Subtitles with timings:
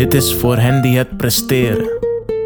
[0.00, 1.88] Dit is voor hen die het presteren.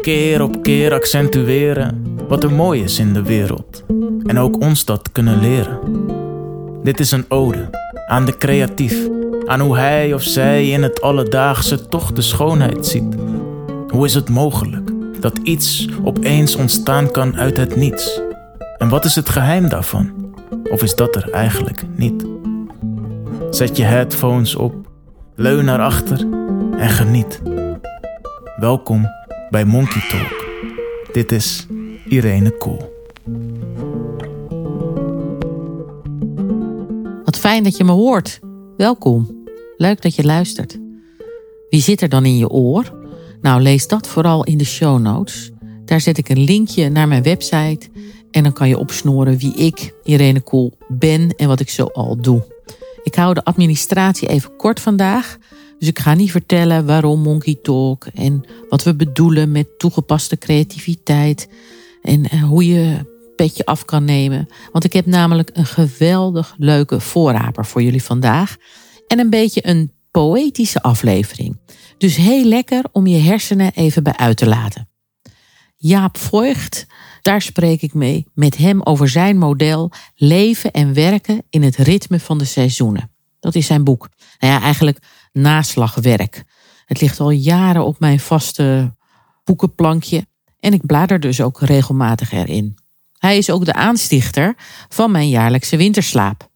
[0.01, 3.83] Keer op keer accentueren wat er mooi is in de wereld.
[4.23, 5.79] En ook ons dat kunnen leren.
[6.83, 7.69] Dit is een ode
[8.07, 9.07] aan de creatief.
[9.45, 13.15] Aan hoe hij of zij in het alledaagse toch de schoonheid ziet.
[13.87, 18.21] Hoe is het mogelijk dat iets opeens ontstaan kan uit het niets?
[18.77, 20.11] En wat is het geheim daarvan?
[20.71, 22.25] Of is dat er eigenlijk niet?
[23.49, 24.75] Zet je headphones op,
[25.35, 26.27] leun naar achter
[26.77, 27.41] en geniet.
[28.55, 29.07] Welkom
[29.49, 30.45] bij Monkey Talk.
[31.11, 31.65] Dit is
[32.07, 32.93] Irene Kool.
[37.23, 38.39] Wat fijn dat je me hoort.
[38.77, 39.43] Welkom.
[39.77, 40.79] Leuk dat je luistert.
[41.69, 42.93] Wie zit er dan in je oor?
[43.41, 45.51] Nou, lees dat vooral in de show notes.
[45.85, 47.87] Daar zet ik een linkje naar mijn website
[48.31, 52.21] en dan kan je opsnoren wie ik, Irene Kool, ben en wat ik zo al
[52.21, 52.43] doe.
[53.03, 55.37] Ik hou de administratie even kort vandaag.
[55.79, 61.49] Dus ik ga niet vertellen waarom Monkey Talk en wat we bedoelen met toegepaste creativiteit
[62.01, 64.47] en hoe je petje af kan nemen.
[64.71, 68.55] Want ik heb namelijk een geweldig leuke voorraper voor jullie vandaag.
[69.07, 71.57] En een beetje een poëtische aflevering.
[71.97, 74.89] Dus heel lekker om je hersenen even bij uit te laten.
[75.77, 76.85] Jaap Voigt,
[77.21, 82.19] daar spreek ik mee met hem over zijn model leven en werken in het ritme
[82.19, 83.11] van de seizoenen.
[83.39, 84.09] Dat is zijn boek.
[84.39, 84.99] Nou ja, eigenlijk
[85.35, 86.43] naslagwerk.
[86.85, 88.95] Het ligt al jaren op mijn vaste
[89.43, 90.27] boekenplankje
[90.59, 92.77] en ik blader dus ook regelmatig erin.
[93.17, 94.55] Hij is ook de aanstichter
[94.89, 96.49] van mijn jaarlijkse winterslaap.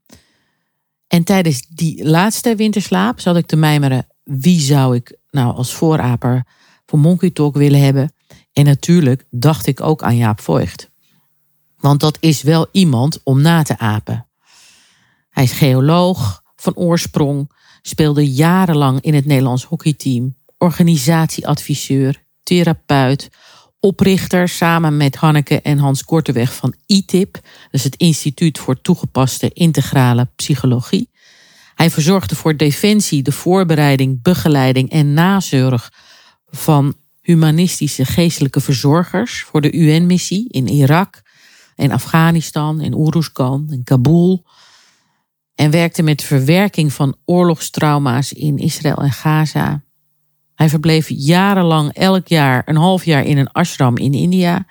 [1.07, 6.45] En tijdens die laatste winterslaap zat ik te mijmeren: wie zou ik nou als vooraper
[6.85, 8.13] voor Monkey Talk willen hebben?
[8.53, 10.89] En natuurlijk dacht ik ook aan Jaap Voigt.
[11.77, 14.27] Want dat is wel iemand om na te apen.
[15.29, 23.29] Hij is geoloog van oorsprong, speelde jarenlang in het Nederlands hockeyteam, organisatieadviseur, therapeut,
[23.79, 27.39] oprichter samen met Hanneke en Hans Korteweg van ITIP,
[27.71, 31.09] dus het Instituut voor Toegepaste Integrale Psychologie.
[31.75, 35.91] Hij verzorgde voor Defensie de voorbereiding, begeleiding en nazorg
[36.49, 41.21] van humanistische geestelijke verzorgers voor de UN-missie in Irak
[41.75, 44.45] en Afghanistan, in Uruzgan, in Kabul.
[45.59, 49.83] En werkte met verwerking van oorlogstrauma's in Israël en Gaza.
[50.55, 54.65] Hij verbleef jarenlang elk jaar een half jaar in een ashram in India.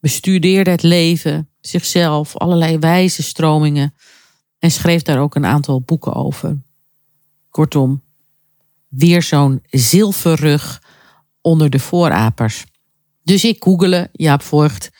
[0.00, 3.94] Bestudeerde het leven, zichzelf, allerlei wijze stromingen.
[4.58, 6.62] En schreef daar ook een aantal boeken over.
[7.50, 8.02] Kortom,
[8.88, 10.82] weer zo'n zilverrug
[11.40, 12.64] onder de voorapers.
[13.22, 14.90] Dus ik googelde Jaap Voigt,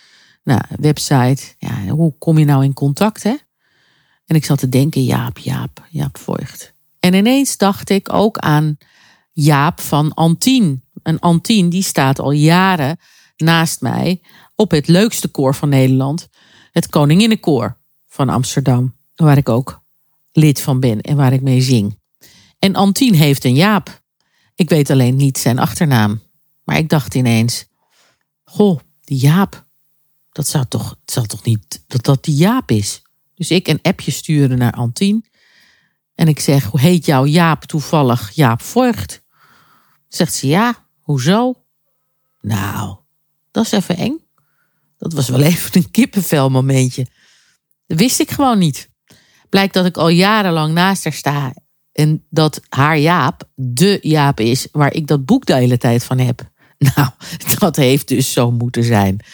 [0.44, 1.54] nou, website.
[1.58, 3.34] Ja, hoe kom je nou in contact, hè?
[4.32, 6.74] En ik zat te denken, Jaap, Jaap, Jaap Voigt.
[7.00, 8.78] En ineens dacht ik ook aan
[9.32, 10.84] Jaap van Antien.
[11.02, 12.98] En Antien die staat al jaren
[13.36, 14.20] naast mij
[14.54, 16.28] op het leukste koor van Nederland.
[16.70, 17.76] Het Koninginnenkoor
[18.08, 18.96] van Amsterdam.
[19.14, 19.82] Waar ik ook
[20.32, 21.98] lid van ben en waar ik mee zing.
[22.58, 24.02] En Antien heeft een Jaap.
[24.54, 26.22] Ik weet alleen niet zijn achternaam.
[26.64, 27.66] Maar ik dacht ineens,
[28.44, 29.66] goh, die Jaap.
[30.30, 33.01] Dat zou toch, het zal toch niet dat dat die Jaap is?
[33.42, 35.24] Dus ik een appje stuurde naar Antien.
[36.14, 38.30] En ik zeg, hoe heet jouw Jaap toevallig?
[38.30, 39.22] Jaap Voigt.
[40.08, 41.54] Zegt ze, ja, hoezo?
[42.40, 42.96] Nou,
[43.50, 44.20] dat is even eng.
[44.98, 47.06] Dat was wel even een kippenvel momentje.
[47.86, 48.90] Dat wist ik gewoon niet.
[49.48, 51.54] Blijkt dat ik al jarenlang naast haar sta.
[51.92, 56.18] En dat haar Jaap de Jaap is waar ik dat boek de hele tijd van
[56.18, 56.50] heb.
[56.94, 57.08] Nou,
[57.58, 59.24] dat heeft dus zo moeten zijn.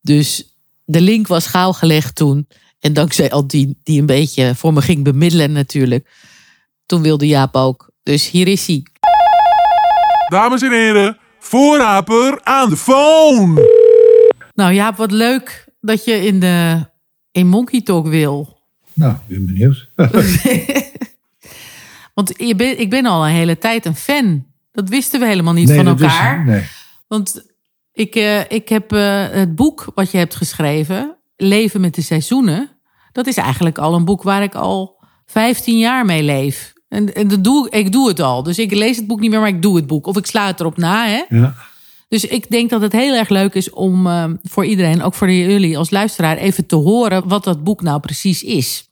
[0.00, 0.54] Dus
[0.84, 2.48] de link was gauw gelegd toen.
[2.80, 6.08] En dankzij Antien, die een beetje voor me ging bemiddelen natuurlijk.
[6.86, 7.90] Toen wilde Jaap ook.
[8.02, 8.82] Dus hier is hij.
[10.28, 13.68] Dames en heren, voorraper aan de phone.
[14.54, 16.86] Nou Jaap, wat leuk dat je in, de,
[17.32, 18.58] in Monkey Talk wil.
[18.92, 19.88] Nou, ik ben benieuwd.
[22.14, 24.46] Want je ben, ik ben al een hele tijd een fan.
[24.72, 26.40] Dat wisten we helemaal niet Nee, van wist elkaar.
[26.40, 26.62] ik- nee.
[27.08, 27.44] Want
[27.92, 32.69] ik, eh, ik heb eh, het boek wat je hebt geschreven, Leven met de Seizoenen.
[33.12, 34.96] Dat is eigenlijk al een boek waar ik al
[35.26, 36.72] 15 jaar mee leef.
[36.88, 38.42] En, en dat doe, ik doe het al.
[38.42, 40.06] Dus ik lees het boek niet meer, maar ik doe het boek.
[40.06, 41.06] Of ik sla het erop na.
[41.06, 41.22] Hè?
[41.28, 41.54] Ja.
[42.08, 45.30] Dus ik denk dat het heel erg leuk is om eh, voor iedereen, ook voor
[45.30, 48.88] jullie als luisteraar, even te horen wat dat boek nou precies is.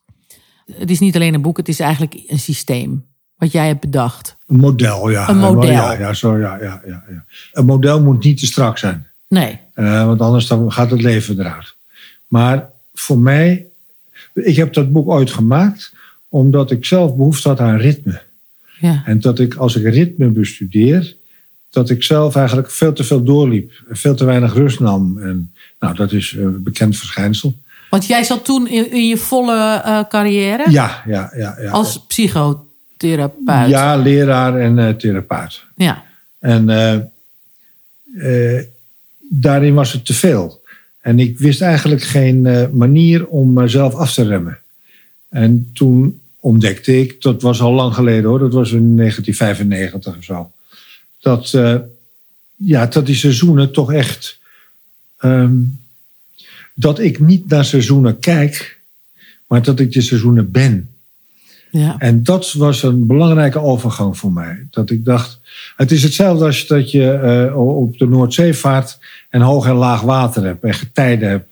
[0.72, 3.06] Het is niet alleen een boek, het is eigenlijk een systeem.
[3.38, 4.36] Wat jij hebt bedacht.
[4.46, 5.28] Een model, ja.
[5.28, 5.70] Een model.
[5.70, 7.24] Ja, ja, zo, ja, ja, ja, ja.
[7.52, 9.06] Een model moet niet te strak zijn.
[9.28, 9.60] Nee.
[9.74, 11.76] Eh, want anders dan gaat het leven eruit.
[12.26, 13.66] Maar voor mij,
[14.34, 15.92] ik heb dat boek ooit gemaakt
[16.28, 18.20] omdat ik zelf behoefte had aan ritme.
[18.80, 19.02] Ja.
[19.04, 21.16] En dat ik als ik ritme bestudeer,
[21.70, 23.72] dat ik zelf eigenlijk veel te veel doorliep.
[23.88, 25.18] en Veel te weinig rust nam.
[25.18, 27.56] En, nou, dat is een bekend verschijnsel.
[27.90, 31.56] Want jij zat toen in, in je volle eh, carrière Ja, ja, ja.
[31.60, 31.70] ja.
[31.70, 33.68] als psychotherapeut.
[33.68, 35.64] Ja, leraar en eh, therapeut.
[35.76, 36.04] Ja.
[36.38, 36.94] En eh,
[38.56, 38.64] eh,
[39.30, 40.57] daarin was het te veel.
[41.08, 44.58] En ik wist eigenlijk geen eh, manier om mezelf af te remmen.
[45.28, 50.24] En toen ontdekte ik, dat was al lang geleden hoor, dat was in 1995 of
[50.24, 50.52] zo.
[51.20, 51.76] Dat, eh,
[52.56, 54.38] ja, dat die seizoenen toch echt.
[55.18, 55.56] ehm,
[56.74, 58.80] dat ik niet naar seizoenen kijk,
[59.46, 60.88] maar dat ik de seizoenen ben.
[61.70, 61.94] Ja.
[61.98, 64.66] En dat was een belangrijke overgang voor mij.
[64.70, 65.40] Dat ik dacht,
[65.76, 68.98] het is hetzelfde als dat je eh, op de Noordzee vaart
[69.30, 71.48] en hoog en laag water hebt en getijden hebt.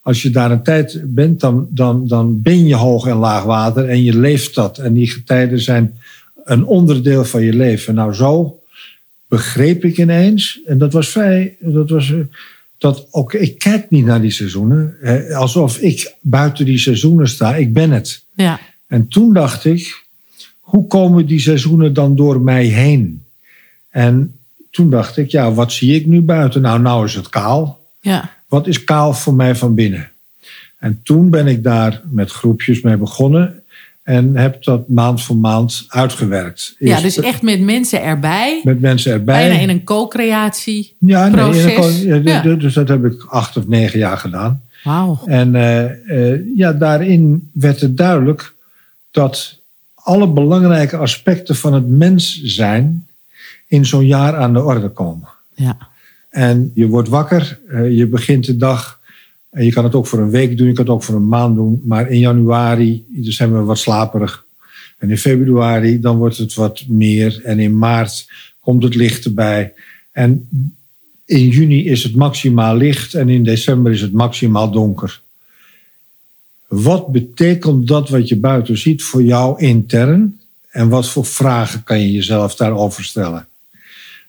[0.00, 3.88] Als je daar een tijd bent, dan, dan, dan ben je hoog en laag water
[3.88, 4.78] en je leeft dat.
[4.78, 5.94] En die getijden zijn
[6.44, 7.94] een onderdeel van je leven.
[7.94, 8.60] Nou, zo
[9.28, 12.18] begreep ik ineens, en dat was vrij, dat was, eh,
[12.78, 17.54] dat ook, ik kijk niet naar die seizoenen, eh, alsof ik buiten die seizoenen sta,
[17.54, 18.24] ik ben het.
[18.34, 18.60] ja.
[18.86, 20.04] En toen dacht ik,
[20.60, 23.24] hoe komen die seizoenen dan door mij heen?
[23.90, 24.34] En
[24.70, 26.60] toen dacht ik, ja, wat zie ik nu buiten?
[26.60, 27.86] Nou, nou is het kaal.
[28.00, 28.30] Ja.
[28.48, 30.10] Wat is kaal voor mij van binnen?
[30.78, 33.62] En toen ben ik daar met groepjes mee begonnen
[34.02, 36.74] en heb dat maand voor maand uitgewerkt.
[36.78, 38.60] ja, dus echt met mensen erbij.
[38.64, 39.48] met mensen erbij.
[39.48, 40.94] Bijna in een co-creatie.
[40.98, 42.02] ja, nee, proces.
[42.02, 42.54] in een ja, Ja.
[42.54, 44.60] Dus dat heb ik acht of negen jaar gedaan.
[44.84, 45.20] Wauw.
[45.24, 48.54] En eh, eh, ja, daarin werd het duidelijk
[49.16, 49.58] dat
[49.94, 53.06] alle belangrijke aspecten van het mens zijn
[53.66, 55.28] in zo'n jaar aan de orde komen.
[55.54, 55.78] Ja.
[56.30, 59.00] En je wordt wakker, eh, je begint de dag.
[59.50, 61.28] En je kan het ook voor een week doen, je kan het ook voor een
[61.28, 61.82] maand doen.
[61.84, 64.44] Maar in januari dan zijn we wat slaperig.
[64.98, 67.40] En in februari dan wordt het wat meer.
[67.44, 68.28] En in maart
[68.60, 69.72] komt het licht erbij.
[70.12, 70.48] En
[71.24, 75.20] in juni is het maximaal licht en in december is het maximaal donker.
[76.68, 80.40] Wat betekent dat wat je buiten ziet voor jou intern?
[80.70, 83.46] En wat voor vragen kan je jezelf daarover stellen?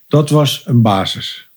[0.07, 1.49] Dat was een basis.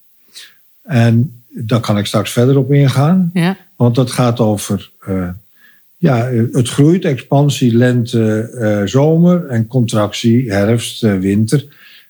[0.82, 3.31] En daar kan ik straks verder op ingaan.
[3.35, 3.56] Ja.
[3.77, 5.29] Want dat gaat over eh,
[5.97, 11.65] ja, het groeit, expansie, lente, eh, zomer en contractie, herfst, eh, winter.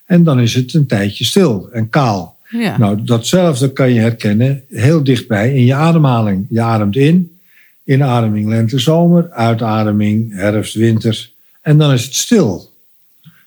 [0.05, 2.37] En dan is het een tijdje stil en kaal.
[2.49, 2.77] Ja.
[2.77, 6.45] Nou, datzelfde kan je herkennen heel dichtbij in je ademhaling.
[6.49, 7.39] Je ademt in,
[7.83, 11.31] inademing lente, zomer, uitademing herfst, winter.
[11.61, 12.73] En dan is het stil.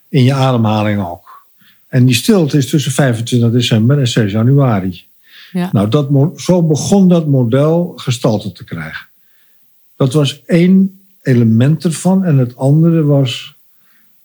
[0.08, 1.46] In je ademhaling ook.
[1.88, 5.04] En die stilte is tussen 25 december en 6 januari.
[5.52, 5.68] Ja.
[5.72, 9.06] Nou, dat, zo begon dat model gestalte te krijgen.
[9.96, 12.24] Dat was één element ervan.
[12.24, 13.54] En het andere was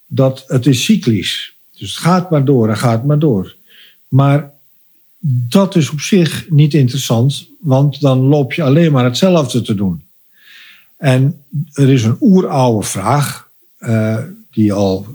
[0.07, 1.57] dat het is cyclisch.
[1.77, 3.55] Dus het gaat maar door en gaat maar door.
[4.07, 4.51] Maar
[5.21, 10.03] dat is op zich niet interessant, want dan loop je alleen maar hetzelfde te doen.
[10.97, 11.43] En
[11.73, 14.17] er is een oeroude vraag, eh,
[14.51, 15.07] die al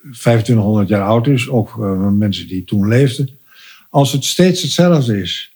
[0.00, 3.28] 2500 jaar oud is, ook eh, mensen die toen leefden.
[3.90, 5.52] Als het steeds hetzelfde is,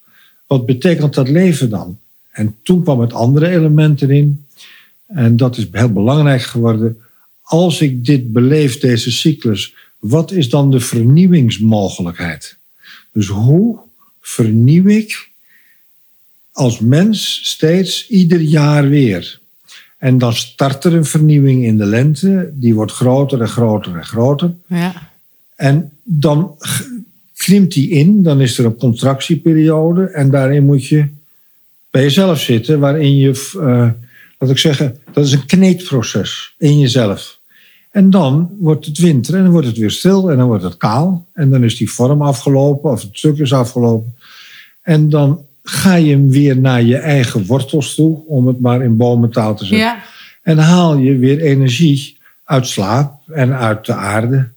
[0.47, 1.99] wat betekent dat leven dan?
[2.31, 4.45] En toen kwam het andere element erin,
[5.07, 7.01] en dat is heel belangrijk geworden.
[7.43, 12.57] Als ik dit beleef, deze cyclus, wat is dan de vernieuwingsmogelijkheid?
[13.13, 13.79] Dus hoe
[14.27, 15.31] vernieuw ik
[16.53, 19.41] als mens steeds ieder jaar weer?
[19.99, 24.05] En dan start er een vernieuwing in de lente, die wordt groter en groter en
[24.05, 24.55] groter.
[24.67, 25.11] Ja.
[25.55, 26.57] En dan
[27.37, 31.09] krimpt die in, dan is er een contractieperiode en daarin moet je
[31.91, 33.55] bij jezelf zitten, waarin je,
[34.39, 37.39] laat ik zeggen, dat is een kneedproces in jezelf.
[37.91, 40.77] En dan wordt het winter en dan wordt het weer stil en dan wordt het
[40.77, 44.15] kaal en dan is die vorm afgelopen of het stuk is afgelopen.
[44.87, 49.57] En dan ga je weer naar je eigen wortels toe, om het maar in bomentaal
[49.57, 49.87] te zeggen.
[49.87, 50.03] Ja.
[50.43, 54.49] En haal je weer energie uit slaap en uit de aarde.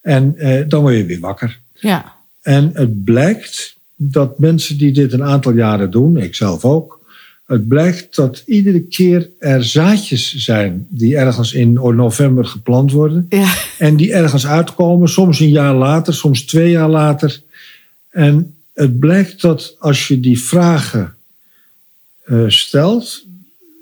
[0.00, 1.60] En eh, dan word je weer wakker.
[1.72, 2.12] Ja.
[2.42, 7.00] En het blijkt dat mensen die dit een aantal jaren doen, ik zelf ook.
[7.46, 13.26] Het blijkt dat iedere keer er zaadjes zijn die ergens in november geplant worden.
[13.28, 13.54] Ja.
[13.78, 17.40] En die ergens uitkomen, soms een jaar later, soms twee jaar later.
[18.10, 21.14] En het blijkt dat als je die vragen
[22.24, 23.24] eh, stelt.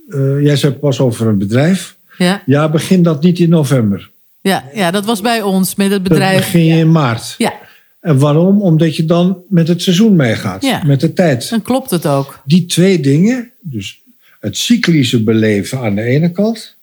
[0.09, 1.97] eh, jij zei pas over een bedrijf.
[2.19, 2.43] Ja.
[2.47, 4.11] Ja, begin dat niet in november.
[4.41, 4.65] Ja.
[4.75, 6.37] ja, dat was bij ons met het Dat bedrijf.
[6.39, 7.35] begin je in maart.
[7.39, 7.53] Ja,
[8.01, 8.63] En waarom?
[8.63, 10.85] Omdat je dan met het seizoen meegaat, Ja.
[10.85, 11.51] met de tijd.
[11.51, 12.41] dan klopt het ook.
[12.45, 14.01] Die twee dingen, dus
[14.41, 16.77] het cyclische beleven aan de ene kant,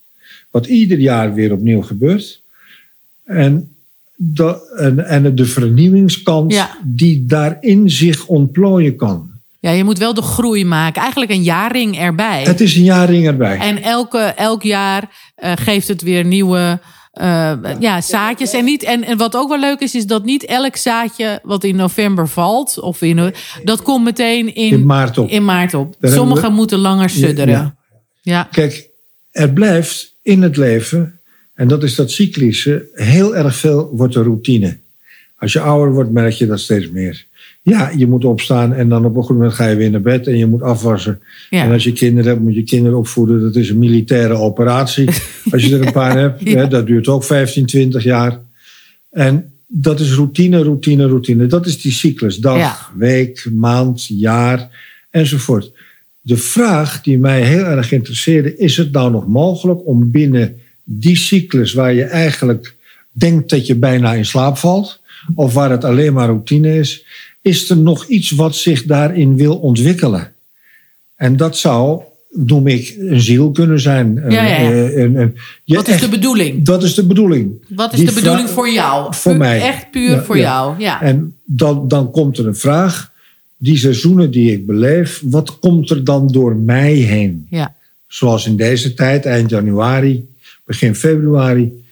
[0.51, 2.41] wat ieder jaar weer opnieuw gebeurt,
[3.23, 3.72] en
[4.77, 6.77] en, en de vernieuwingskant Ja.
[6.83, 9.31] die daarin zich ontplooien kan.
[9.59, 11.01] Ja, je moet wel de groei maken.
[11.01, 12.43] Eigenlijk een jaarring erbij.
[12.43, 13.57] Het is een jaring erbij.
[13.57, 16.79] En elke, elk jaar eh, geeft het weer nieuwe
[17.11, 18.53] eh, ja, zaadjes.
[18.53, 21.63] En, niet, en, en wat ook wel leuk is, is dat niet elk zaadje wat
[21.63, 25.29] in november valt, of in, dat komt meteen in, In maart op.
[25.29, 25.95] in maart op.
[25.99, 27.53] Daar Sommige hebben we- moeten langer sudderen.
[27.53, 27.75] Ja.
[28.21, 28.47] Ja.
[28.51, 28.89] Kijk,
[29.31, 31.19] er blijft in het leven,
[31.55, 34.77] en dat is dat cyclische, heel erg veel wordt de routine.
[35.37, 37.25] Als je ouder wordt, merk je dat steeds meer.
[37.61, 40.27] Ja, je moet opstaan en dan op een goed moment ga je weer naar bed
[40.27, 41.21] en je moet afwassen.
[41.49, 41.63] Ja.
[41.63, 43.41] En als je kinderen hebt, moet je kinderen opvoeden.
[43.41, 45.09] Dat is een militaire operatie.
[45.51, 46.55] Als je er een paar hebt, Ja.
[46.57, 48.39] hè, dat duurt ook 15, 20 jaar.
[49.11, 51.45] En dat is routine, routine, routine.
[51.47, 52.37] Dat is die cyclus.
[52.37, 52.77] Dag, Ja.
[52.97, 54.69] week, maand, jaar
[55.09, 55.71] enzovoort.
[56.21, 61.15] De vraag die mij heel erg interesseerde, is het nou nog mogelijk om binnen die
[61.17, 62.75] cyclus waar je eigenlijk
[63.11, 64.99] denkt dat je bijna in slaap valt,
[65.35, 67.05] of waar het alleen maar routine is,
[67.41, 70.31] is er nog iets wat zich daarin wil ontwikkelen?
[71.15, 74.17] En dat zou, noem ik, een ziel kunnen zijn.
[74.25, 74.69] Een- Ja, ja, ja.
[74.71, 76.65] een- een- een- je Wat is de bedoeling?
[76.65, 77.51] Dat is de bedoeling.
[77.69, 79.13] Wat is Die de bedoeling voor jou?
[79.13, 79.61] voor mij.
[79.61, 80.79] Echt puur Ja, voor jou.
[80.79, 81.01] Ja.
[81.01, 83.11] En dan, dan komt er een vraag.
[83.57, 87.47] Die seizoenen die ik beleef, wat komt er dan door mij heen?
[87.49, 87.75] ja.
[88.07, 90.27] Zoals in deze tijd, eind januari,
[90.65, 91.83] begin februari.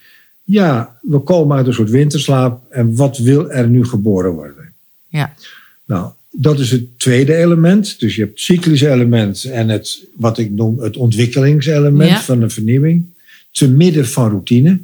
[0.44, 2.62] Ja, we komen uit een soort winterslaap.
[2.70, 4.74] En wat wil er nu geboren worden?
[5.08, 5.34] Ja.
[5.86, 8.00] Nou, dat is het tweede element.
[8.00, 12.22] Dus je hebt het cyclische element en het, wat ik noem het ontwikkelingselement Ja.
[12.22, 13.06] van de vernieuwing.
[13.52, 14.80] Te midden van routine.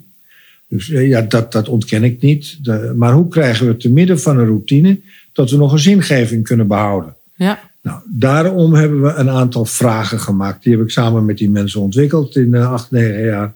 [0.67, 2.57] Dus eh, ja, dat, dat ontken ik niet.
[2.65, 4.99] De- maar hoe krijgen we te midden van een routine
[5.33, 7.15] dat we nog een zingeving kunnen behouden?
[7.35, 7.59] Ja.
[7.81, 10.63] Nou, daarom hebben we een aantal vragen gemaakt.
[10.63, 13.53] Die heb ik samen met die mensen ontwikkeld in eh, acht, negen jaar.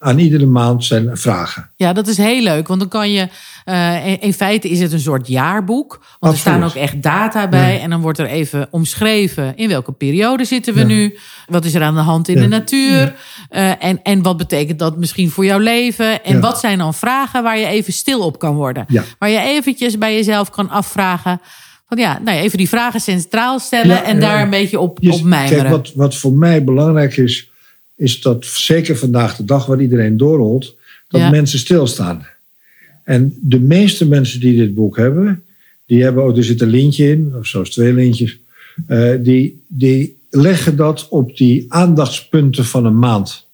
[0.00, 1.70] Aan iedere maand zijn vragen.
[1.76, 2.68] Ja, dat is heel leuk.
[2.68, 3.28] Want dan kan je.
[3.64, 6.04] eh, in- in feite is het een soort jaarboek.
[6.20, 7.80] Want er staan ook echt data bij.
[7.80, 9.56] En dan wordt er even omschreven.
[9.56, 10.86] in welke periode zitten we Ja.
[10.86, 11.18] nu?
[11.46, 12.40] Wat is er aan de hand in Ja.
[12.42, 13.14] de natuur?
[13.48, 16.24] Eh, en, en wat betekent dat misschien voor jouw leven?
[16.24, 18.86] En wat zijn dan vragen waar je even stil op kan worden?
[19.18, 21.40] Waar je eventjes bij jezelf kan afvragen.
[21.88, 24.04] Van ja, nou even die vragen centraal stellen.
[24.04, 25.58] En daar een beetje op, Je- op mijmeren.
[25.58, 27.50] Kijk, wat, wat voor mij belangrijk is,
[27.98, 30.76] is dat zeker vandaag de dag waar iedereen doorrolt,
[31.08, 31.30] dat Ja.
[31.30, 32.26] mensen stilstaan.
[33.04, 35.42] En de meeste mensen die dit boek hebben,
[35.86, 38.38] die hebben, oh, er zit een lintje in, of zelfs twee lintjes,
[38.86, 43.46] eh, die, die leggen dat op die aandachtspunten van een maand.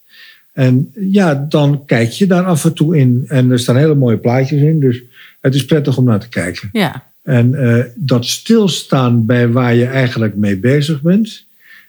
[0.52, 3.24] En ja, dan kijk je daar af en toe in.
[3.28, 5.02] En er staan hele mooie plaatjes in, dus
[5.40, 6.68] het is prettig om naar te kijken.
[6.72, 11.44] Ja, En eh, dat stilstaan bij waar je eigenlijk mee bezig bent,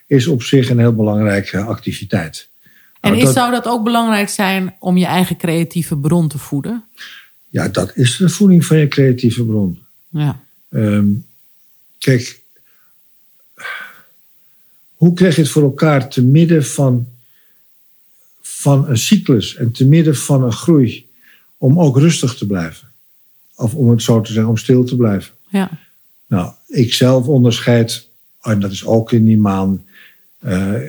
[0.06, 2.48] is op zich een heel belangrijke activiteit.
[3.00, 6.38] en Nou, is, dat, zou dat ook belangrijk zijn om je eigen creatieve bron te
[6.38, 6.84] voeden?
[7.48, 9.78] Ja, dat is de voeding van je creatieve bron.
[10.08, 10.40] Ja.
[10.70, 11.06] Ehm,
[11.98, 12.40] kijk,
[14.94, 17.08] hoe krijg je het voor elkaar te midden van,
[18.40, 21.08] van een cyclus en te midden van een groei,
[21.58, 22.88] om ook rustig te blijven?
[23.54, 25.34] Of om het zo te zeggen, om stil te blijven.
[25.48, 25.70] Ja.
[26.26, 28.08] Nou, ik zelf onderscheid,
[28.40, 29.84] en dat is ook in die maan.
[30.46, 30.80] Eh,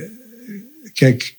[0.94, 1.38] kijk,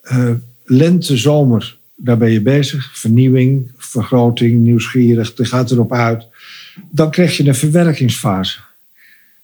[0.00, 0.30] eh,
[0.64, 2.98] lente, zomer, daar ben je bezig.
[2.98, 6.26] Vernieuwing, vergroting, nieuwsgierig, gaat erop uit.
[6.90, 8.60] Dan krijg je een verwerkingsfase.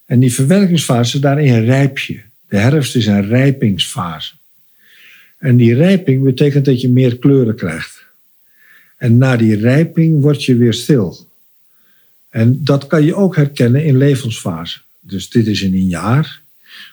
[0.06, 2.20] En die verwerkingsfase, daarin rijp je.
[2.48, 4.34] De herfst is een rijpingsfase.
[5.38, 8.04] En die rijping betekent dat je meer kleuren krijgt.
[8.96, 11.28] En na die rijping word je weer stil.
[12.28, 14.80] En dat kan je ook herkennen in levensfase.
[15.00, 16.39] Dus dit is in een jaar.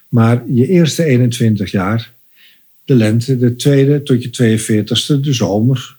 [0.08, 2.14] Maar je eerste 21 jaar,
[2.86, 5.96] de lente, de tweede tot je 42ste, de zomer.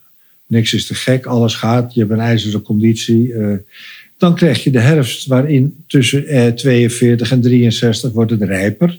[0.47, 3.33] Niks is te gek, alles gaat, je hebt een ijzeren conditie.
[3.33, 3.57] eh.
[4.17, 8.99] dan krijg je de herfst, waarin tussen eh, 42 en 63 wordt het rijper.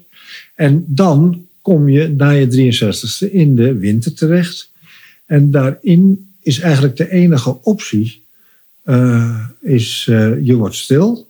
[0.56, 4.72] En dan kom je na je 63ste in de winter terecht.
[5.26, 8.24] En daarin is eigenlijk de enige optie
[8.84, 11.28] eh, is eh, je wordt stil,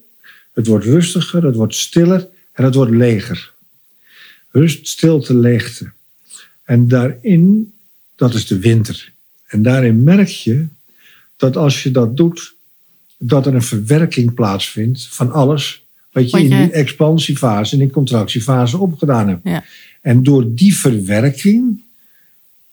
[0.53, 3.53] het wordt rustiger, het wordt stiller en het wordt leger.
[4.51, 5.91] Rust, stilte, leegte.
[6.63, 7.73] En daarin,
[8.15, 9.11] dat is de winter.
[9.47, 10.67] En daarin merk je
[11.37, 12.53] dat als je dat doet,
[13.17, 17.91] dat er een verwerking plaatsvindt van alles wat je Wat in die expansiefase en in
[17.91, 19.41] contractiefase opgedaan hebt.
[19.43, 19.63] Ja.
[20.01, 21.81] En door die verwerking,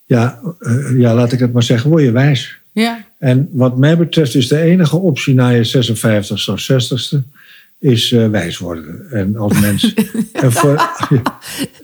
[0.05, 2.59] ja, eh, ja, laat ik het maar zeggen, word je wijs.
[2.73, 3.07] Ja.
[3.19, 7.19] En wat mij betreft is de enige optie na je 56 of 60ste
[7.79, 9.07] is eh, wijs worden.
[9.11, 9.95] En als mens.
[10.33, 10.75] en voor,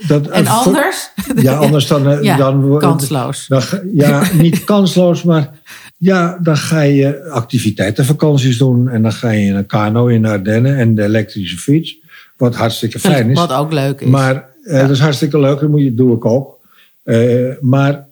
[0.08, 1.10] dat, En voor- anders?
[1.36, 2.08] ja, anders dan.
[2.10, 3.46] eh, Ja, dan kansloos.
[3.48, 3.62] dan
[3.94, 5.50] ja, niet kansloos, maar
[5.96, 8.88] Ja, dan ga je activiteitenvakanties doen.
[8.88, 11.96] En dan ga je in een kano in de Ardennen en de elektrische fiets.
[12.36, 13.36] Wat hartstikke fijn is.
[13.38, 14.08] Wat ook leuk is.
[14.08, 16.60] Maar eh, dat is hartstikke leuk, dat moet je, doe ik ook.
[17.60, 18.06] Maar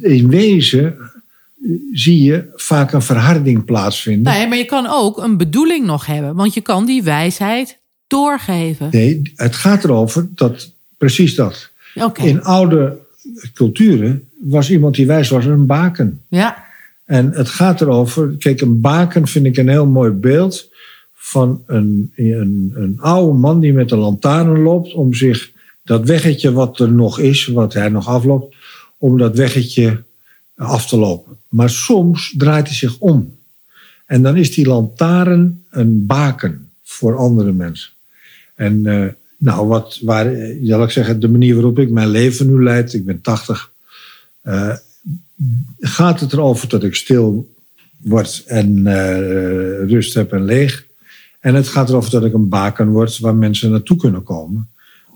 [0.00, 0.96] in wezen
[1.92, 4.32] zie je vaak een verharding plaatsvinden.
[4.32, 6.34] nee, maar je kan ook een bedoeling nog hebben.
[6.34, 8.88] Want je kan die wijsheid doorgeven.
[8.90, 11.70] Nee, het gaat erover dat precies dat.
[12.14, 12.98] In oude
[13.54, 16.20] culturen was iemand die wijs was een baken.
[16.28, 16.64] Ja.
[17.04, 20.70] En het gaat erover, kijk, een baken vind ik een heel mooi beeld
[21.14, 25.50] van een, een, een oude man die met een lantaarn loopt om zich
[25.84, 28.54] dat weggetje wat er nog is, wat hij nog afloopt,
[28.98, 30.04] om dat weggetje
[30.56, 31.36] af te lopen.
[31.48, 33.36] Maar soms draait hij zich om.
[34.06, 37.90] En dan is die lantaarn een baken voor andere mensen.
[38.54, 42.46] En eh, nou, wat, waar, eh, zal ik zeggen, de manier waarop ik mijn leven
[42.46, 43.70] nu leid, ik ben 80,
[44.40, 44.76] eh,
[45.78, 47.54] gaat het erover dat ik stil
[47.96, 48.84] word en
[49.88, 50.86] rust heb en leeg.
[51.40, 54.68] En het gaat erover dat ik een baken word waar mensen naartoe kunnen komen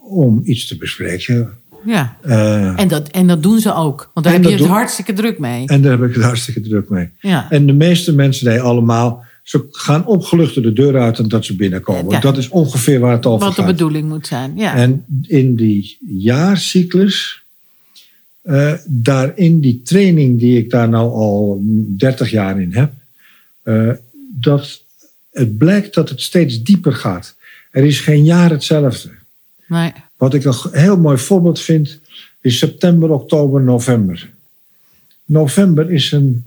[0.03, 1.53] om iets te bespreken.
[1.85, 2.17] Ja.
[2.23, 4.11] Eh, En, dat, en dat doen ze ook.
[4.15, 5.67] Want daar heb je het hartstikke druk mee.
[5.67, 7.09] en daar heb ik het hartstikke druk mee.
[7.21, 7.51] Ja.
[7.51, 11.57] En de meeste mensen, nee, allemaal, ze gaan opgeluchter de deur uit en dat ze
[11.57, 12.11] binnenkomen.
[12.13, 12.21] Ja.
[12.21, 13.71] Dat is ongeveer waar het over Wat de gaat.
[13.71, 14.53] bedoeling moet zijn.
[14.57, 14.75] Ja.
[14.75, 17.43] En in die jaarcyclus,
[18.43, 21.61] eh daar in die training die ik daar nou al
[21.97, 22.93] 30 jaar in heb,
[23.63, 23.91] eh,
[24.41, 24.83] dat
[25.33, 27.35] het blijkt dat het steeds dieper gaat.
[27.71, 29.11] Er is geen jaar hetzelfde.
[29.69, 29.93] nee.
[30.21, 32.01] Wat ik een heel mooi voorbeeld vind,
[32.41, 34.31] is september, oktober, november.
[35.25, 36.45] November is een,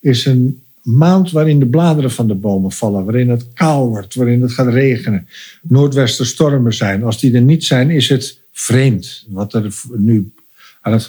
[0.00, 4.42] is een maand waarin de bladeren van de bomen vallen, waarin het kaal wordt, waarin
[4.42, 5.28] het gaat regenen,
[5.62, 7.04] noordwesterstormen zijn.
[7.04, 10.32] Als die er niet zijn, is het vreemd wat er nu
[10.80, 11.00] aan.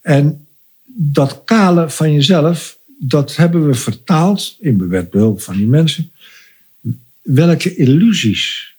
[0.00, 0.46] En
[0.84, 6.10] dat kale van jezelf, dat hebben we vertaald in met behulp van die mensen.
[7.22, 8.75] Welke illusies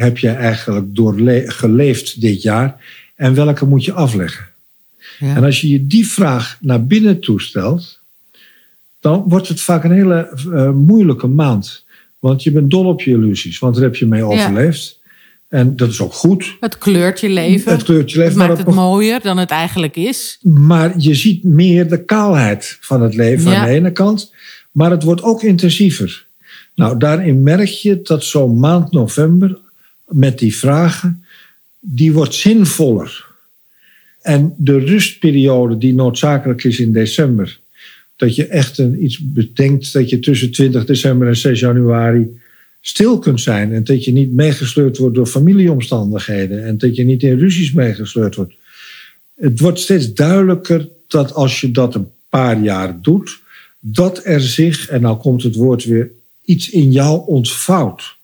[0.00, 2.76] heb je eigenlijk doorle- geleefd dit jaar
[3.16, 4.46] en welke moet je afleggen?
[5.18, 5.36] Ja.
[5.36, 7.98] En als je je die vraag naar binnen toestelt,
[9.00, 11.84] dan wordt het vaak een hele eh, moeilijke maand.
[12.18, 14.98] Want je bent dol op je illusies, want daar heb je mee overleefd.
[15.48, 16.56] En dat is ook goed.
[16.60, 17.72] Het kleurt je leven.
[17.72, 20.38] Het kleurt je leven, Het maakt het nog- mooier dan het eigenlijk is.
[20.42, 23.56] Maar je ziet meer de kaalheid van het leven Ja.
[23.58, 24.32] aan de ene kant.
[24.70, 26.26] Maar het wordt ook intensiever.
[26.74, 29.58] Nou, daarin merk je dat zo'n maand november
[30.10, 31.24] met die vragen,
[31.80, 33.26] die wordt zinvoller.
[34.22, 37.60] En de rustperiode die noodzakelijk is in december,
[38.16, 42.40] dat je echt een, iets bedenkt dat je tussen 20 december en 6 januari
[42.80, 43.72] stil kunt zijn.
[43.72, 46.64] En dat je niet meegesleurd wordt door familieomstandigheden.
[46.64, 48.54] En dat je niet in ruzies meegesleurd wordt.
[49.34, 53.40] Het wordt steeds duidelijker dat als je dat een paar jaar doet,
[53.80, 56.10] dat er zich, en nou komt het woord weer,
[56.44, 58.18] iets in jou ontvouwt.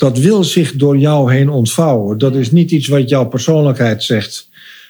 [0.00, 2.18] Dat wil zich door jou heen ontvouwen.
[2.18, 4.48] Dat is niet iets wat jouw persoonlijkheid zegt.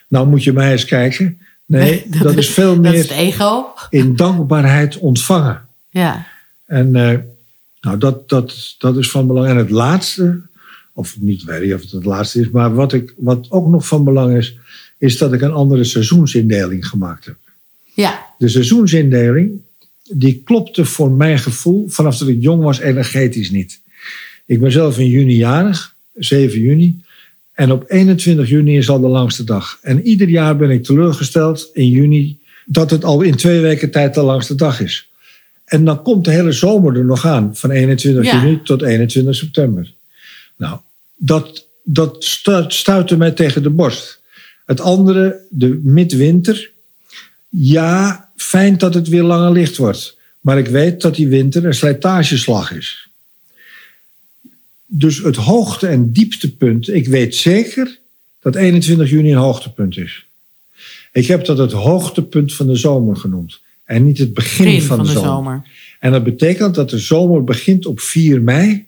[0.08, 1.38] Nou moet je mij eens kijken.
[1.66, 3.66] Nee, dat, is veel Dat meer is ego.
[3.90, 5.60] in dankbaarheid ontvangen.
[5.90, 6.26] Ja.
[6.66, 7.18] En eh,
[7.80, 9.48] nou, dat, dat, dat is van belang.
[9.48, 10.40] En het laatste,
[10.92, 13.86] of niet weet ik of het het laatste is, maar wat, ik, wat ook nog
[13.86, 14.56] van belang is,
[14.98, 17.36] is dat ik een andere seizoensindeling gemaakt heb.
[17.94, 18.26] Ja.
[18.38, 19.60] De seizoensindeling,
[20.02, 23.79] die klopte voor mijn gevoel vanaf dat ik jong was energetisch niet.
[24.50, 27.00] Ik ben zelf in juni jarig, 7 juni.
[27.52, 29.78] En op 21 juni is al de langste dag.
[29.82, 34.14] En ieder jaar ben ik teleurgesteld in juni dat het al in twee weken tijd
[34.14, 35.08] de langste dag is.
[35.64, 38.42] En dan komt de hele zomer er nog aan, van 21 Ja.
[38.42, 39.92] juni tot 21 september.
[40.56, 40.78] Nou,
[41.16, 44.20] dat, dat stu- stuitte mij tegen de borst.
[44.66, 46.70] Het andere, de midwinter.
[47.48, 50.16] Ja, fijn dat het weer langer licht wordt.
[50.40, 53.08] Maar ik weet dat die winter een slijtageslag is.
[54.92, 56.88] Dus het hoogte- en dieptepunt.
[56.88, 57.98] Ik weet zeker
[58.40, 60.24] dat 21 juni een hoogtepunt is.
[61.12, 63.60] Ik heb dat het hoogtepunt van de zomer genoemd.
[63.84, 65.28] En niet het begin, Begin van, de, zomer.
[65.28, 65.62] zomer.
[66.00, 68.86] En dat betekent dat de zomer begint op 4 mei.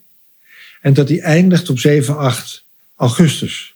[0.81, 2.65] En dat die eindigt op 7, 8
[2.97, 3.75] augustus.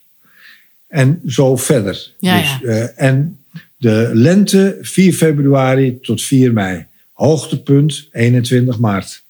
[0.87, 2.11] En zo verder.
[2.19, 2.67] Ja, dus, ja.
[2.67, 3.39] eh, en
[3.77, 6.85] de lente 4 februari tot 4 mei.
[7.13, 9.23] Hoogtepunt 21 maart.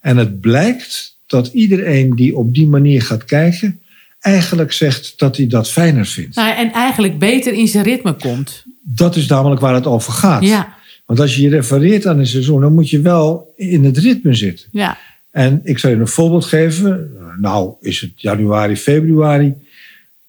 [0.00, 3.80] En het blijkt dat iedereen die op die manier gaat kijken,
[4.20, 6.36] eigenlijk zegt dat hij dat fijner vindt.
[6.36, 8.64] Nou, en eigenlijk beter in zijn ritme komt.
[8.82, 10.42] Dat is namelijk waar het over gaat.
[10.44, 10.74] Ja.
[11.06, 14.34] Want als je je refereert aan een seizoen, dan moet je wel in het ritme
[14.34, 14.66] zitten.
[14.72, 14.98] Ja.
[15.30, 17.10] En ik zal je een voorbeeld geven.
[17.40, 19.54] Nou, is het januari, februari.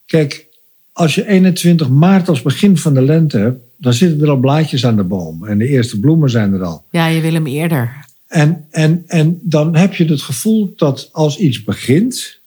[0.06, 0.46] Kijk,
[0.94, 4.86] als je 21 maart als begin van de lente hebt, dan zitten er al blaadjes
[4.86, 5.46] aan de boom.
[5.46, 6.84] En de eerste bloemen zijn er al.
[6.92, 8.03] Ja, je wil hem eerder.
[8.34, 12.40] En, en, en dan heb je het gevoel dat als iets begint,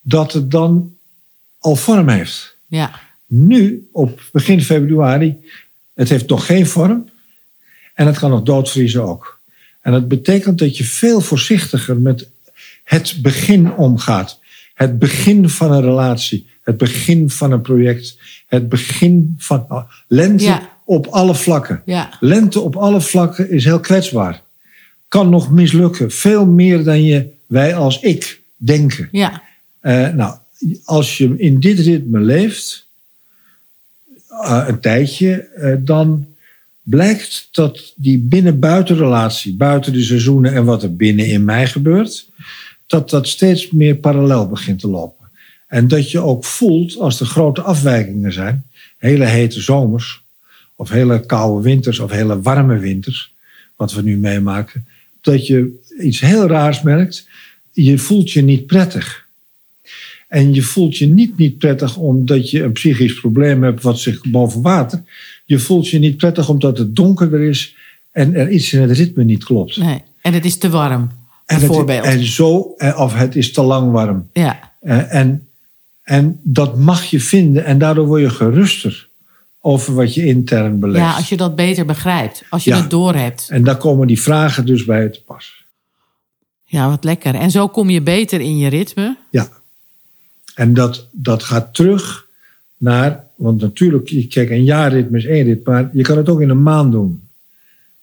[0.00, 0.94] dat het dan
[1.58, 2.56] al vorm heeft.
[2.66, 5.36] Ja, Nu, op begin februari,
[5.94, 7.08] het heeft nog geen vorm.
[7.94, 9.40] En het kan nog doodvriezen ook.
[9.80, 12.28] En dat betekent dat je veel voorzichtiger met
[12.84, 14.40] het begin omgaat.
[14.74, 16.46] Het begin van een relatie.
[16.62, 18.18] Het begin van een project.
[18.46, 20.78] Het begin van oh, lente Ja.
[20.84, 21.82] op alle vlakken.
[21.84, 24.44] ja, Lente op alle vlakken is heel kwetsbaar.
[25.08, 26.10] Kan nog mislukken.
[26.10, 29.08] Veel meer dan je, wij als ik denken.
[29.12, 29.42] ja.
[29.80, 30.36] Eh, nou,
[30.84, 32.86] als je in dit ritme leeft,
[34.28, 36.26] eh, een tijdje, eh, dan
[36.82, 42.30] blijkt dat die binnen-buiten relatie, buiten de seizoenen en wat er binnen in mij gebeurt,
[42.86, 45.28] dat dat steeds meer parallel begint te lopen.
[45.66, 48.64] En dat je ook voelt als er grote afwijkingen zijn,
[48.98, 50.22] hele hete zomers,
[50.74, 53.32] of hele koude winters, of hele warme winters,
[53.76, 54.86] wat we nu meemaken,
[55.26, 57.28] dat je iets heel raars merkt.
[57.72, 59.26] Je voelt je niet prettig.
[60.28, 64.20] En je voelt je niet niet prettig omdat je een psychisch probleem hebt wat zich
[64.30, 65.02] boven water.
[65.44, 67.76] Je voelt je niet prettig omdat het donkerder is
[68.10, 69.76] en er iets in het ritme niet klopt.
[69.76, 70.02] Nee.
[70.20, 71.10] En het is te warm,
[71.46, 72.04] En, het, bijvoorbeeld.
[72.04, 74.28] en zo, eh, of het is te lang warm.
[74.32, 75.46] ja, Eh, En,
[76.02, 79.08] en dat mag je vinden en daardoor word je geruster
[79.66, 81.04] over wat je intern beleeft.
[81.04, 82.42] ja, als je dat beter begrijpt.
[82.50, 82.76] Als je Ja.
[82.80, 83.46] het doorhebt.
[83.50, 85.64] En daar komen die vragen dus bij te pas.
[86.64, 87.34] Ja, wat lekker.
[87.34, 89.16] En zo kom je beter in je ritme.
[89.30, 89.48] Ja.
[90.54, 92.26] En dat, dat gaat terug
[92.76, 96.50] naar, want natuurlijk, kijk, een jaarritme is één ritme, maar je kan het ook in
[96.50, 97.22] een maand doen.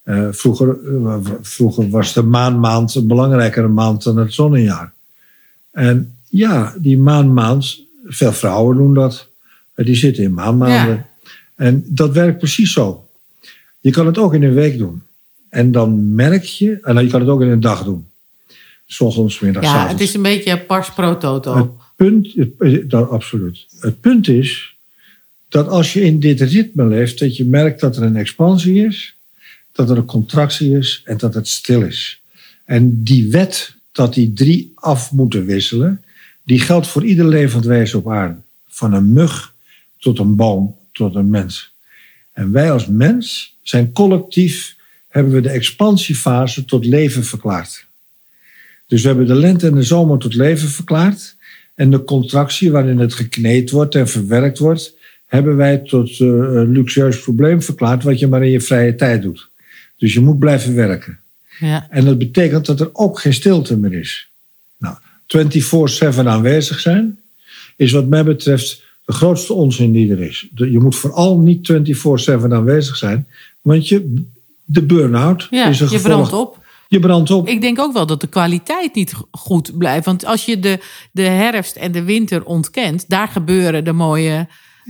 [0.03, 4.93] Eh, vroeger, eh, vroeger was de maanmaand een belangrijkere maand dan het zonnejaar.
[5.71, 9.27] En ja, die maanmaand, veel vrouwen doen dat.
[9.75, 10.95] Eh, Die zitten in maanmaanden.
[10.95, 11.11] Ja.
[11.63, 13.07] En dat werkt precies zo.
[13.79, 15.01] Je kan het ook in een week doen.
[15.49, 18.05] En dan merk je, en je kan het ook in een dag doen.
[18.87, 19.91] 's ochtends, middags, Ja, avonds.
[19.91, 21.55] het is een beetje pars pro toto.
[21.55, 23.65] Het punt, het- dat, absoluut.
[23.79, 24.75] Het punt is
[25.49, 29.15] dat als je in dit ritme leeft, dat je merkt dat er een expansie is,
[29.71, 32.21] dat er een contractie is en dat het stil is.
[32.65, 36.03] En die wet dat die drie af moeten wisselen,
[36.43, 38.35] die geldt voor ieder levend wezen op aarde.
[38.67, 39.53] Van een mug
[39.99, 41.73] tot een boom tot een mens.
[42.31, 44.75] En wij als mens zijn collectief,
[45.07, 47.85] hebben we de expansiefase tot leven verklaard.
[48.87, 51.35] Dus we hebben de lente en de zomer tot leven verklaard.
[51.75, 56.71] En de contractie waarin het gekneed wordt en verwerkt wordt, hebben wij tot eh, een
[56.71, 59.49] luxueus probleem verklaard, wat je maar in je vrije tijd doet.
[59.97, 61.19] Dus je moet blijven werken.
[61.59, 61.87] Ja.
[61.89, 64.29] En dat betekent dat er ook geen stilte meer is.
[64.77, 64.95] Nou,
[65.27, 67.19] 24-7 aanwezig zijn
[67.75, 70.47] is wat mij betreft de grootste onzin die er is.
[70.55, 73.27] Je moet vooral niet 24-7 aanwezig zijn,
[73.61, 74.23] want je,
[74.65, 76.29] de burn-out Ja, is een je gevolg.
[76.29, 76.61] brandt op.
[76.87, 77.47] Je brandt op.
[77.47, 80.05] Ik denk ook wel dat de kwaliteit niet goed blijft.
[80.05, 80.79] Want als je de,
[81.11, 84.47] de herfst en de winter ontkent, daar gebeuren de mooie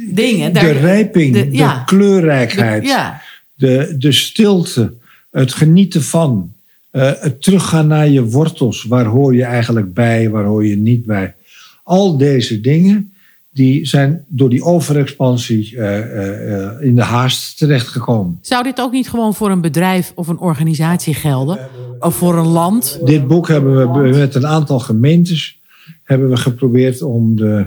[0.10, 0.54] dingen.
[0.54, 3.22] de rijping, de, ja, kleurrijkheid, de- ja,
[3.54, 4.94] de, de stilte,
[5.32, 6.52] het genieten van,
[6.92, 8.84] eh, het teruggaan naar je wortels.
[8.84, 11.36] Waar hoor je eigenlijk bij, waar hoor je niet bij?
[11.84, 13.13] Al deze dingen
[13.54, 18.38] die zijn door die overexpansie eh, in de haast terechtgekomen.
[18.42, 21.70] Zou dit ook niet gewoon voor een bedrijf of een organisatie gelden?
[22.00, 23.00] Of voor een land?
[23.04, 25.62] Dit boek hebben we met een aantal gemeentes
[26.04, 27.66] hebben we geprobeerd om de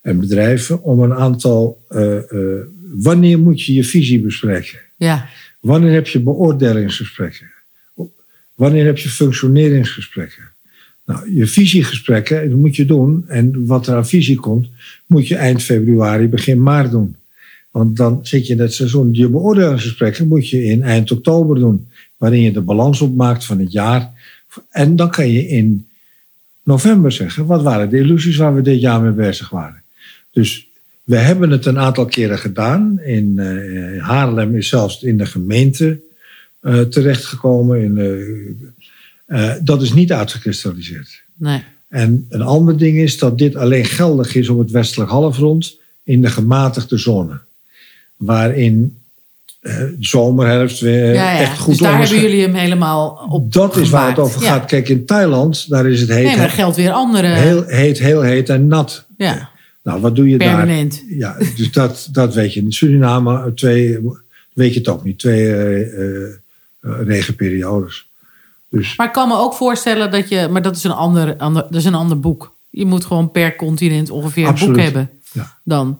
[0.00, 1.78] en bedrijven om een aantal.
[2.94, 4.78] wanneer moet je je visie bespreken?
[4.96, 5.28] Ja,
[5.60, 7.50] Wanneer heb je beoordelingsgesprekken?
[8.54, 10.49] Wanneer heb je functioneringsgesprekken?
[11.10, 13.24] Nou, je visiegesprekken, dat moet je doen.
[13.28, 14.68] En wat er aan visie komt,
[15.06, 17.16] moet je eind februari, begin maart doen.
[17.70, 19.08] Want dan zit je in het seizoen.
[19.12, 21.88] Je beoordelingsgesprekken moet je in eind oktober doen.
[22.16, 24.10] Waarin je de balans opmaakt van het jaar.
[24.70, 25.86] En dan kan je in
[26.62, 29.82] november zeggen, wat waren de illusies waar we dit jaar mee bezig waren.
[30.30, 30.68] Dus
[31.04, 33.00] we hebben het een aantal keren gedaan.
[33.00, 36.00] In eh, Haarlem is zelfs in de gemeente
[36.60, 37.82] eh, terechtgekomen.
[37.82, 38.79] In, eh,
[39.30, 41.22] eh, dat is niet uitgekristalliseerd.
[41.36, 41.62] nee.
[41.88, 46.22] En een ander ding is dat dit alleen geldig is op het westelijk halfrond in
[46.22, 47.38] de gematigde zone.
[48.16, 48.98] Waarin
[49.60, 51.38] eh, zomer, herfst weer Ja, ja.
[51.40, 54.48] echt goed dus daar hebben jullie hem helemaal op Dat is waar het over Ja.
[54.52, 54.64] gaat.
[54.66, 57.26] Kijk, in Thailand, daar is het heet, Nee, maar geldt weer andere.
[57.26, 59.04] heel, heet, heel heet en nat.
[59.16, 59.50] ja,
[59.82, 60.56] Nou, wat doe je daar?
[60.56, 61.04] permanent.
[61.08, 62.60] Ja, dus dat, dat weet je.
[62.60, 63.98] In Suriname twee,
[64.52, 65.18] weet je het ook niet.
[65.18, 66.28] Twee eh,
[66.80, 68.08] regenperiodes.
[68.70, 70.48] Dus Maar ik kan me ook voorstellen dat je...
[70.50, 72.54] Maar dat is een ander, ander, dat is een ander boek.
[72.70, 75.10] Je moet gewoon per continent ongeveer een boek hebben.
[75.32, 75.58] Ja.
[75.64, 75.98] Dan.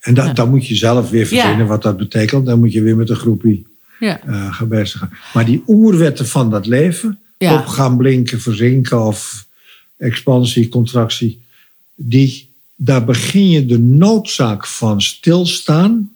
[0.00, 0.32] En Ja.
[0.32, 2.46] dan moet je zelf weer verzinnen wat dat betekent.
[2.46, 3.66] Dan moet je weer met een groepie
[4.00, 4.20] Ja.
[4.26, 5.10] eh gaan bezigen.
[5.34, 9.46] Maar die oerwetten van dat leven, op gaan blinken, verzinken of
[9.96, 11.42] expansie, contractie,
[11.94, 16.10] die, daar begin je de noodzaak van stilstaan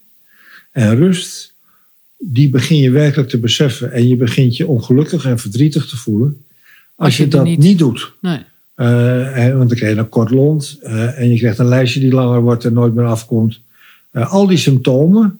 [0.72, 1.49] en rust,
[2.22, 3.92] die begin je werkelijk te beseffen.
[3.92, 6.44] En je begint je ongelukkig en verdrietig te voelen
[6.94, 8.12] als, Als je dat niet- niet, doet.
[8.20, 8.38] Nee.
[8.74, 12.12] Eh, want dan krijg je een kort lont eh, en je krijgt een lijstje die
[12.12, 13.60] langer wordt en nooit meer afkomt.
[14.10, 15.38] Eh, al die symptomen,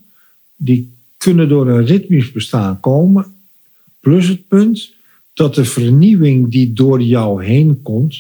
[0.57, 3.27] die kunnen door een ritmisch bestaan komen.
[4.01, 4.93] Plus het punt
[5.33, 8.19] dat de vernieuwing die door jou heen komt,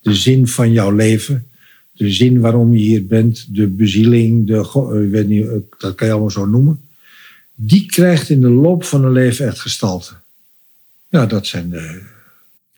[0.00, 1.46] de zin van jouw leven,
[1.92, 4.58] de zin waarom je hier bent, de bezieling, de,
[5.04, 5.46] ik weet niet,
[5.78, 6.80] dat kan je allemaal zo noemen,
[7.64, 10.12] die krijgt in de loop van een leven echt gestalte.
[11.08, 12.02] Ja, dat zijn de,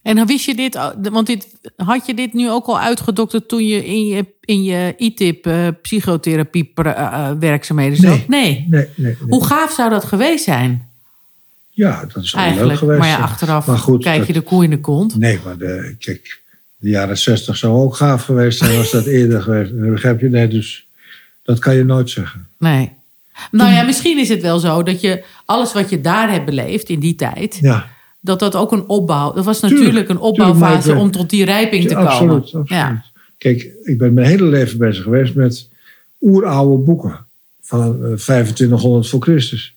[0.03, 0.79] En wist je dit,
[1.11, 4.94] want dit, had je dit nu ook al uitgedokterd toen je in je, in je
[4.99, 8.29] ITIP eh, psychotherapie eh, eh, werkzaamheden zat?
[8.29, 8.29] Nee.
[8.29, 8.64] nee.
[8.68, 9.16] nee, nee.
[9.29, 10.88] Hoe gaaf zou dat geweest zijn?
[11.70, 13.01] Ja, dat is wel leuk geweest.
[13.01, 15.16] Maar ja, achteraf Maar goed, kijk dat- je de koe in de kont.
[15.16, 16.40] Nee, maar de, kijk,
[16.77, 19.79] de jaren zestig zou ook gaaf geweest zijn als dat eerder geweest.
[19.81, 20.29] Begrijp je?
[20.29, 20.87] Nee, dus
[21.42, 22.49] dat kan je nooit zeggen.
[22.59, 22.92] Nee.
[23.51, 26.88] Nou ja, misschien is het wel zo dat je alles wat je daar hebt beleefd
[26.88, 27.87] in die tijd, Ja,
[28.20, 31.44] dat dat ook een opbouw, dat was Tuurlijk, natuurlijk een tuurlijk, opbouwfase om tot die
[31.44, 32.11] rijping te komen.
[32.11, 32.68] absoluut.
[32.68, 33.05] Ja.
[33.38, 35.68] Kijk, ik ben mijn hele leven bezig geweest met
[36.20, 37.27] oeroude boeken
[37.62, 39.75] van eh, 2500 voor Christus.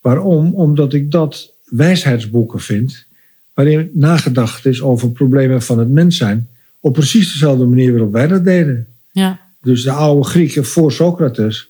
[0.00, 0.54] Waarom?
[0.54, 3.06] Omdat ik dat wijsheidsboeken vind,
[3.54, 6.48] waarin nagedacht is over problemen van het mens zijn,
[6.80, 8.86] op precies dezelfde manier waarop wij dat deden.
[9.12, 9.38] Ja.
[9.62, 11.69] Dus de oude Grieken voor Socrates,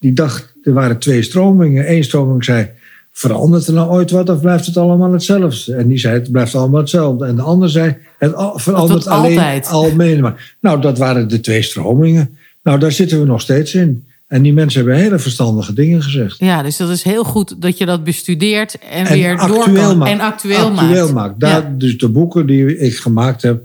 [0.00, 1.92] die dacht, er waren twee stromingen.
[1.92, 2.68] Eén stroming zei,
[3.12, 5.74] verandert er nou ooit wat of blijft het allemaal hetzelfde?
[5.74, 7.26] En die zei, het blijft allemaal hetzelfde.
[7.26, 9.68] En de ander zei, het verandert alleen altijd.
[9.68, 10.56] algemeen maar.
[10.60, 12.36] Nou, dat waren de twee stromingen.
[12.62, 14.04] Nou, daar zitten we nog steeds in.
[14.26, 16.38] En die mensen hebben hele verstandige dingen gezegd.
[16.38, 19.88] ja, dus dat is heel goed dat je dat bestudeert en, En weer door actueel
[19.88, 20.10] kan maakt.
[20.10, 21.14] en actueel, Actueel maakt.
[21.14, 21.40] maakt.
[21.40, 21.74] Daar, Ja.
[21.78, 23.62] Dus de boeken die ik gemaakt heb,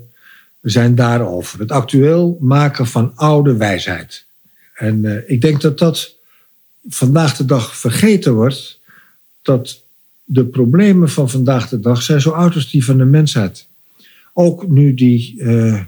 [0.62, 1.58] zijn daarover.
[1.58, 4.24] Het actueel maken van oude wijsheid.
[4.74, 6.15] En eh, ik denk dat dat
[6.88, 8.80] vandaag de dag vergeten wordt.
[9.42, 9.82] Dat
[10.24, 13.66] de problemen van vandaag de dag zijn zo oud als die van de mensheid.
[14.32, 15.80] Ook nu die eh,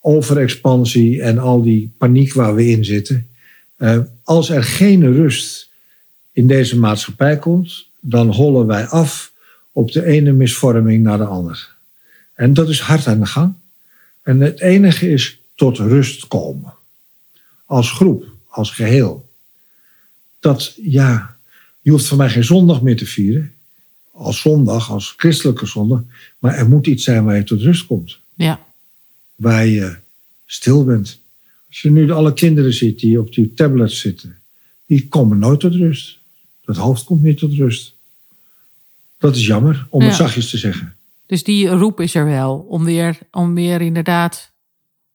[0.00, 3.28] overexpansie en al die paniek waar we in zitten.
[3.76, 5.70] Eh, als er geen rust
[6.32, 9.32] in deze maatschappij komt, dan hollen wij af
[9.72, 11.74] op de ene misvorming naar de ander.
[12.34, 13.54] En dat is hard aan de gang.
[14.22, 16.72] En het enige is tot rust komen.
[17.66, 19.29] Als groep, als geheel.
[20.40, 21.36] Dat, ja,
[21.80, 23.52] je hoeft van mij geen zondag meer te vieren.
[24.12, 26.02] Als zondag, als christelijke zondag.
[26.38, 28.18] Maar er moet iets zijn waar je tot rust komt.
[28.34, 28.66] Ja.
[29.34, 29.96] Waar je
[30.46, 31.18] stil bent.
[31.68, 34.38] Als je nu alle kinderen ziet die op die tablets zitten.
[34.86, 36.18] Die komen nooit tot rust.
[36.64, 37.94] Dat hoofd komt niet tot rust.
[39.18, 40.94] Dat is jammer, om het zachtjes te zeggen.
[41.26, 44.49] Dus die roep is er wel om weer, om weer inderdaad.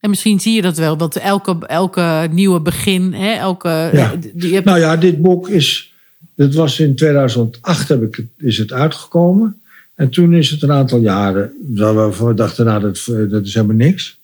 [0.06, 3.90] En misschien zie je dat wel, dat elke, elke nieuwe begin, hè, elke.
[3.94, 4.16] Ja.
[4.34, 5.94] Die, hebt- Nou ja, dit boek is.
[6.36, 9.60] Dat was in 2008 heb ik is het uitgekomen.
[9.96, 11.52] En toen is het een aantal jaren.
[11.74, 14.20] We dachten, nou, dat, dat is helemaal niks.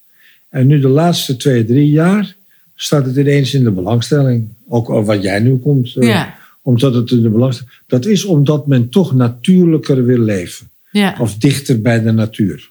[0.49, 2.35] En nu de laatste twee, drie jaar.
[2.75, 4.47] staat het ineens in de belangstelling.
[4.69, 5.95] Ook wat jij nu komt.
[5.95, 7.73] eh, ja, Omdat het in de belangstelling.
[7.87, 10.69] Dat is omdat men toch natuurlijker wil leven.
[10.91, 11.15] ja.
[11.19, 12.70] Of dichter bij de natuur.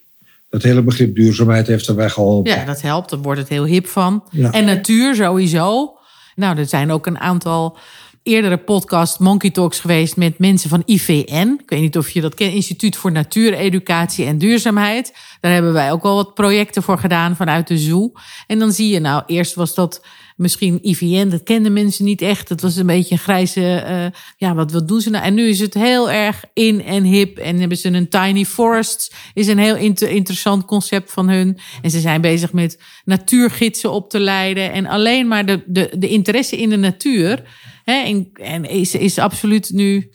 [0.50, 2.52] Dat hele begrip duurzaamheid heeft erbij geholpen.
[2.52, 3.10] ja, dat helpt.
[3.10, 4.24] Dan wordt het heel hip van.
[4.30, 4.50] Ja.
[4.50, 5.98] En natuur sowieso.
[6.34, 7.78] Nou, er zijn ook een aantal
[8.22, 11.58] eerdere podcast Monkey Talks geweest met mensen van IVN.
[11.62, 15.14] Ik weet niet of je dat kent, Instituut voor Natuureducatie en Duurzaamheid.
[15.40, 18.12] Daar hebben wij ook wel wat projecten voor gedaan vanuit de zoo.
[18.46, 20.04] En dan zie je nou, eerst was dat
[20.40, 22.48] misschien IVN, dat kenden mensen niet echt.
[22.48, 25.24] Het was een beetje een grijze, eh, ja, wat, wat doen ze nou?
[25.24, 27.38] En nu is het heel erg in en hip.
[27.38, 31.58] En hebben ze een Tiny Forests, is een heel inter- interessant concept van hun.
[31.82, 34.72] En ze zijn bezig met natuurgidsen op te leiden.
[34.72, 37.42] En alleen maar de, de, de interesse in de natuur.
[37.84, 40.10] Hè, en, en is, is absoluut nu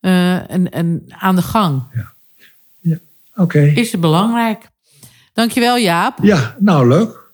[0.00, 1.82] eh, een, een, aan de gang.
[3.36, 3.60] Oké.
[3.60, 4.68] Is het belangrijk.
[5.34, 6.18] Dankjewel Jaap.
[6.22, 7.27] Ja, nou leuk.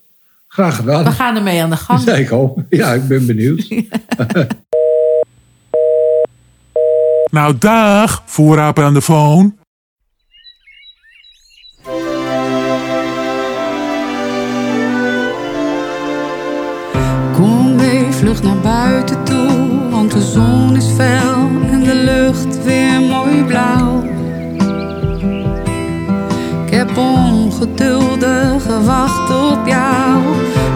[0.54, 1.04] Graag gedaan.
[1.04, 2.04] We gaan ermee aan de gang.
[2.04, 2.30] Ja, ik.
[2.68, 3.68] Ja, ik ben benieuwd.
[7.30, 9.52] Nou, dag, voorraper aan de phone.
[17.32, 23.00] Kom mee, vlug naar buiten toe, want de zon is fel en de lucht weer
[23.00, 24.02] mooi blauw.
[26.66, 26.96] Ik heb
[27.54, 30.22] ongeduldig gewacht op jou.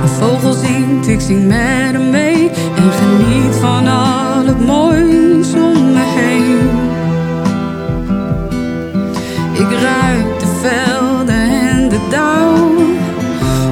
[0.03, 2.51] Een vogel zingt, ik zing met hem mee.
[2.51, 6.71] En geniet van al het moois om me heen.
[9.53, 12.75] Ik ruik de velden en de dauw,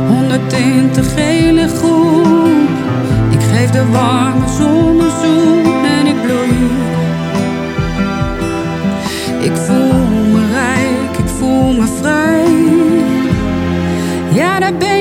[0.09, 2.69] honderd tinten geel en groen.
[3.31, 4.97] Ik geef de warme zon
[14.57, 14.96] Ja, daar ben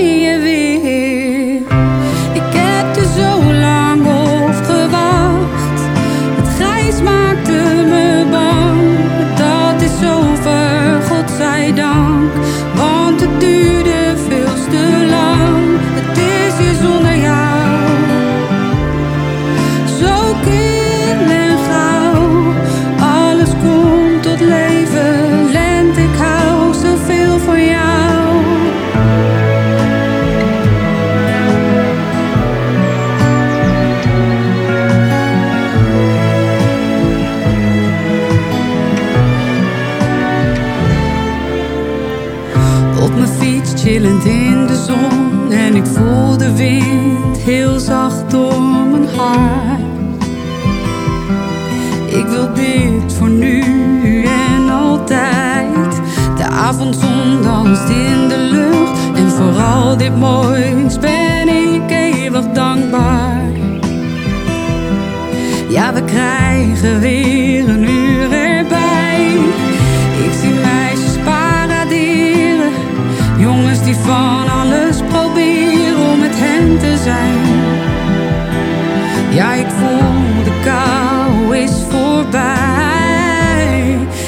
[79.36, 82.38] Ja, ik voel de kou is voorbij.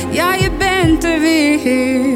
[0.10, 2.07] Ja, je bent er weer.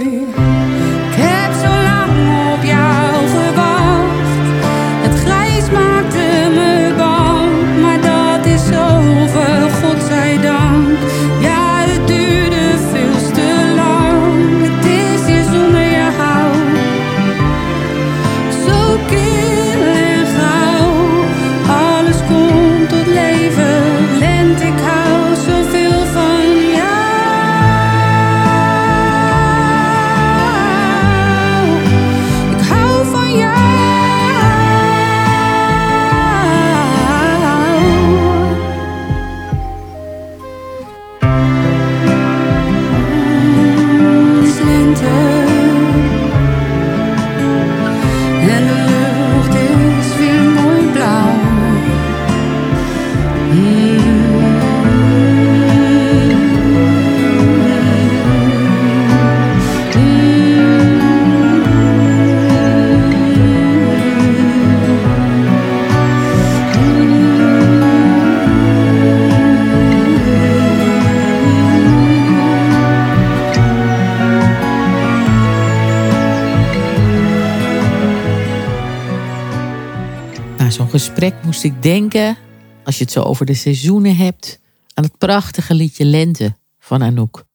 [80.92, 82.38] Gesprek moest ik denken,
[82.84, 84.60] als je het zo over de seizoenen hebt,
[84.94, 87.46] aan het prachtige liedje Lente van Anouk.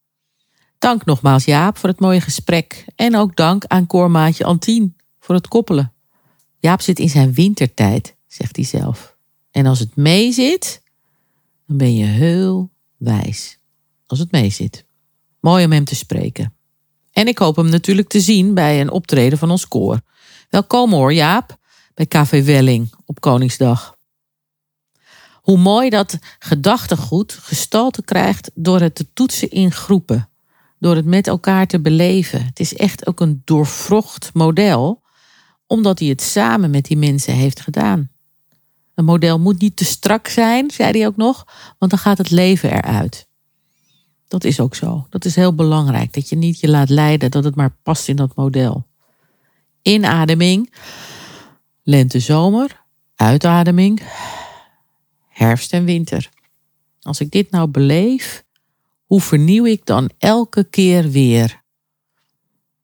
[0.79, 5.49] Dank nogmaals Jaap voor het mooie gesprek en ook dank aan koormaatje Antien voor het
[5.49, 5.92] koppelen.
[6.59, 9.16] Jaap zit in zijn wintertijd, zegt hij zelf.
[9.51, 10.83] En als het meezit,
[11.66, 13.59] dan ben je heel wijs.
[14.07, 14.85] Als het meezit.
[15.40, 16.55] Mooi om hem te spreken.
[17.12, 20.01] En ik hoop hem natuurlijk te zien bij een optreden van ons koor.
[20.51, 21.59] Welkom hoor, Jaap,
[21.96, 23.96] bij KV Welling op Koningsdag.
[25.35, 30.28] Hoe mooi dat gedachtegoed gestalte krijgt door het te toetsen in groepen.
[30.78, 32.44] Door het met elkaar te beleven.
[32.44, 35.02] Het is echt ook een doorvrocht model,
[35.66, 38.11] omdat hij het samen met die mensen heeft gedaan.
[38.94, 41.46] Een model moet niet te strak zijn, zei hij ook nog,
[41.78, 43.28] want dan gaat het leven eruit.
[44.28, 45.06] Dat is ook zo.
[45.11, 46.12] Dat is heel belangrijk.
[46.12, 48.87] Dat je niet je laat leiden, dat het maar past in dat model.
[49.82, 50.72] Inademing,
[51.87, 54.03] lente, zomer, uitademing,
[55.28, 56.28] herfst en winter.
[57.01, 58.45] Als ik dit nou beleef,
[59.05, 61.62] hoe vernieuw ik dan elke keer weer?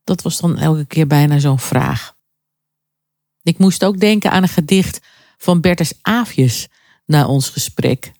[0.04, 2.16] Dat was dan elke keer bijna zo'n vraag.
[3.42, 5.00] Ik moest ook denken aan een gedicht
[5.38, 6.68] van Bertus Aafjes
[7.06, 8.12] na ons gesprek.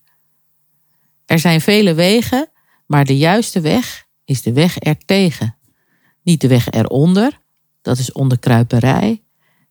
[1.25, 2.49] Er zijn vele wegen,
[2.87, 5.57] maar de juiste weg is de weg ertegen.
[6.21, 7.39] Niet de weg eronder,
[7.81, 9.22] dat is onderkruiperij.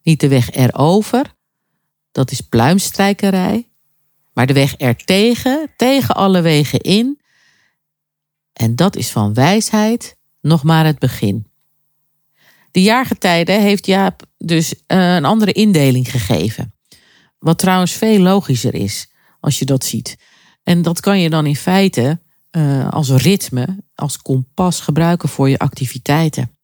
[0.02, 1.34] Niet de weg erover,
[2.12, 3.68] dat is pluimstrijkerij.
[4.32, 7.20] Maar de weg ertegen, tegen alle wegen in.
[8.52, 11.46] En dat is van wijsheid nog maar het begin.
[12.70, 16.74] De jaargetijden heeft Jaap dus eh, een andere indeling gegeven.
[17.38, 19.10] Wat trouwens veel logischer is.
[19.40, 20.16] als je dat ziet.
[20.62, 25.58] En dat kan je dan in feite uh, als ritme, als kompas gebruiken voor je
[25.58, 26.56] activiteiten.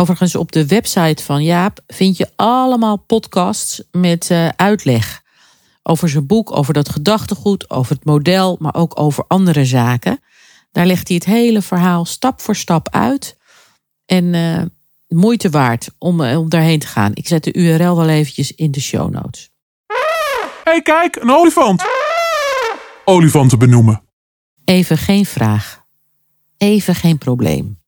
[0.00, 5.22] Overigens, op de website van Jaap vind je allemaal podcasts met uh, uitleg
[5.82, 10.20] over zijn boek, over dat gedachtegoed, over het model, maar ook over andere zaken.
[10.72, 13.36] Daar legt hij het hele verhaal stap voor stap uit.
[14.06, 14.62] En uh,
[15.08, 17.10] moeite waard om, om daarheen te gaan.
[17.14, 19.50] Ik zet de URL wel eventjes in de show notes.
[20.64, 21.84] Hey, kijk, een olifant.
[23.04, 24.02] Olifanten benoemen.
[24.64, 25.84] Even geen vraag.
[26.56, 27.79] Even geen probleem.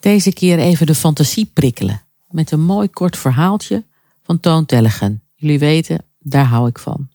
[0.00, 2.02] Deze keer even de fantasie prikkelen.
[2.28, 3.84] Met een mooi kort verhaaltje
[4.22, 5.22] van Toon Tellegen.
[5.34, 7.08] Jullie weten, daar hou ik van.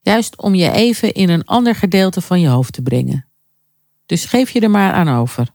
[0.00, 3.26] Juist om je even in een ander gedeelte van je hoofd te brengen.
[4.06, 5.48] Dus geef je er maar aan over.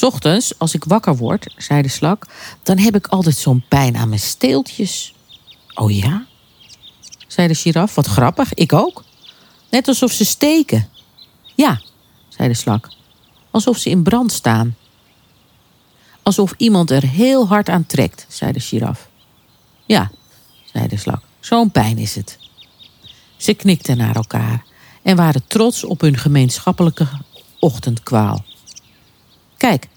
[0.00, 2.26] Ochtends, als ik wakker word, zei de slak,
[2.62, 5.14] dan heb ik altijd zo'n pijn aan mijn steeltjes.
[5.74, 6.26] Oh ja?
[7.26, 7.94] zei de giraf.
[7.94, 9.04] Wat grappig, ik ook.
[9.70, 10.88] Net alsof ze steken.
[11.54, 11.80] Ja,
[12.28, 12.88] zei de slak.
[13.54, 14.76] Alsof ze in brand staan.
[16.22, 19.08] Alsof iemand er heel hard aan trekt, zei de giraf.
[19.86, 20.10] Ja,
[20.72, 21.22] zei de slak.
[21.40, 22.38] Zo'n pijn is het.
[23.36, 24.64] Ze knikten naar elkaar
[25.02, 27.08] en waren trots op hun gemeenschappelijke
[27.60, 28.44] ochtendkwaal.
[29.56, 29.88] Kijk,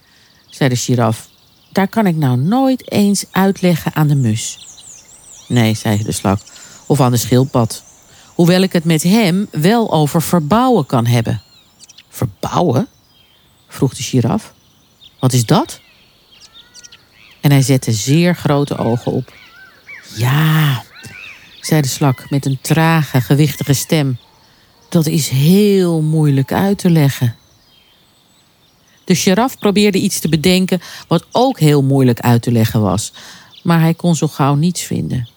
[0.49, 1.30] zei de giraf,
[1.72, 4.60] daar kan ik nou nooit eens uitleggen aan de mus.
[5.47, 6.39] Nee, zei de slak,
[6.88, 7.84] of aan de schildpad.
[8.36, 11.41] Hoewel ik het met hem wel over verbouwen kan hebben.
[12.10, 12.88] Verbouwen?
[13.78, 14.54] Vroeg de giraf.
[15.20, 15.80] Wat is dat?
[17.42, 19.34] En hij zette zeer grote ogen op.
[20.16, 20.84] Ja,
[21.62, 24.18] zei de slak met een trage, gewichtige stem.
[24.90, 27.36] Dat is heel moeilijk uit te leggen.
[29.04, 33.14] De giraf probeerde iets te bedenken wat ook heel moeilijk uit te leggen was,
[33.64, 35.30] maar hij kon zo gauw niets vinden.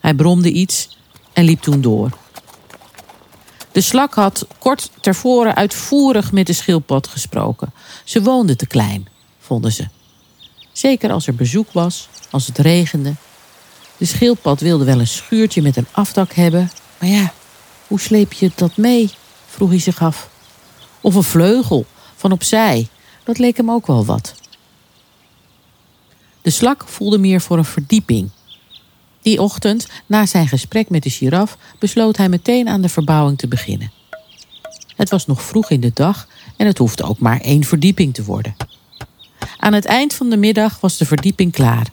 [0.00, 0.98] Hij bromde iets
[1.32, 2.16] en liep toen door.
[3.78, 7.72] De slak had kort tevoren uitvoerig met de schildpad gesproken.
[8.04, 9.08] Ze woonde te klein,
[9.38, 9.88] vonden ze.
[10.72, 13.14] Zeker als er bezoek was, als het regende.
[13.96, 16.70] De schildpad wilde wel een schuurtje met een afdak hebben.
[16.98, 17.32] Maar ja,
[17.86, 19.10] hoe sleep je dat mee?
[19.46, 20.28] vroeg hij zich af.
[21.00, 22.88] Of een vleugel van opzij,
[23.24, 24.34] dat leek hem ook wel wat.
[26.42, 28.30] De slak voelde meer voor een verdieping
[29.28, 33.48] die ochtend, na zijn gesprek met de giraf, besloot hij meteen aan de verbouwing te
[33.48, 33.92] beginnen.
[34.96, 38.24] Het was nog vroeg in de dag en het hoefde ook maar één verdieping te
[38.24, 38.56] worden.
[39.56, 41.86] Aan het eind van de middag was de verdieping klaar.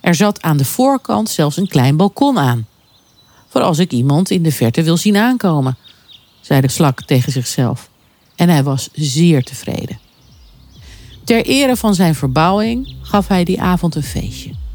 [0.00, 2.66] Er zat aan de voorkant zelfs een klein balkon aan.
[3.48, 5.76] Voor als ik iemand in de verte wil zien aankomen,
[6.40, 7.90] zei de slak tegen zichzelf.
[8.36, 9.98] En hij was zeer tevreden.
[11.24, 14.66] Ter ere van zijn verbouwing gaf hij die avond een feestje.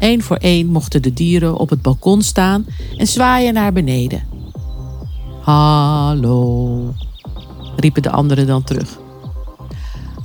[0.00, 4.22] Eén voor één mochten de dieren op het balkon staan en zwaaien naar beneden.
[5.40, 6.94] Hallo,
[7.76, 8.98] riepen de anderen dan terug.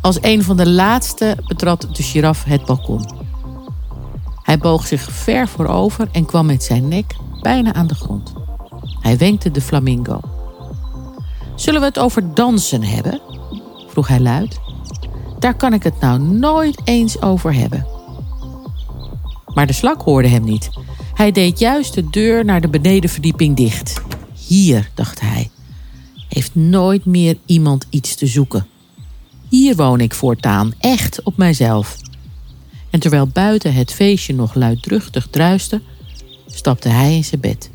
[0.01, 3.09] Als een van de laatste betrad de giraf het balkon.
[4.41, 8.33] Hij boog zich ver voorover en kwam met zijn nek bijna aan de grond.
[8.99, 10.19] Hij wenkte de flamingo.
[11.55, 13.21] Zullen we het over dansen hebben?
[13.87, 14.59] vroeg hij luid.
[15.39, 17.94] Daar kan ik het nou nooit eens over hebben.
[19.55, 20.69] Maar de slak hoorde hem niet.
[21.13, 24.01] Hij deed juist de deur naar de benedenverdieping dicht.
[24.47, 25.49] Hier, dacht hij,
[26.29, 28.67] heeft nooit meer iemand iets te zoeken.
[29.49, 31.97] Hier woon ik voortaan, echt op mijzelf.
[32.89, 35.81] En terwijl buiten het feestje nog luidruchtig druiste,
[36.45, 37.69] stapte hij in zijn bed.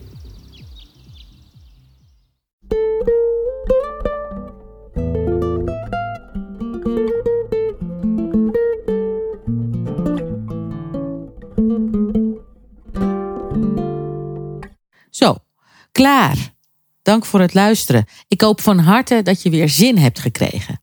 [15.92, 16.54] Klaar.
[17.02, 18.06] Dank voor het luisteren.
[18.28, 20.80] Ik hoop van harte dat je weer zin hebt gekregen.